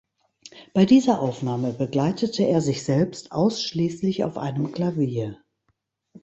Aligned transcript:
Bei 0.73 0.83
dieser 0.85 1.19
Aufnahme 1.21 1.73
begleitete 1.73 2.41
er 2.45 2.59
sich 2.61 2.83
selbst 2.83 3.31
ausschließlich 3.31 4.23
auf 4.23 4.39
einem 4.39 4.71
Klavier. 4.71 5.37